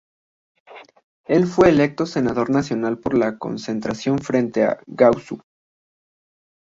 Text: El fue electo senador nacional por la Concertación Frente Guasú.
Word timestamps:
El 1.27 1.45
fue 1.45 1.69
electo 1.69 2.07
senador 2.07 2.49
nacional 2.49 2.97
por 2.97 3.15
la 3.15 3.37
Concertación 3.37 4.17
Frente 4.17 4.65
Guasú. 4.87 5.43